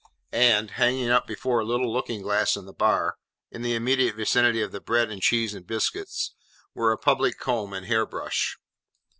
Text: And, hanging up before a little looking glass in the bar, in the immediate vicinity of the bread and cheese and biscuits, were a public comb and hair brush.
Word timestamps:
And, 0.33 0.71
hanging 0.71 1.09
up 1.11 1.27
before 1.27 1.59
a 1.59 1.63
little 1.63 1.93
looking 1.93 2.23
glass 2.23 2.57
in 2.57 2.65
the 2.65 2.73
bar, 2.73 3.17
in 3.51 3.61
the 3.61 3.75
immediate 3.75 4.15
vicinity 4.15 4.59
of 4.63 4.71
the 4.71 4.81
bread 4.81 5.11
and 5.11 5.21
cheese 5.21 5.53
and 5.53 5.67
biscuits, 5.67 6.33
were 6.73 6.91
a 6.91 6.97
public 6.97 7.37
comb 7.37 7.71
and 7.71 7.85
hair 7.85 8.07
brush. 8.07 8.57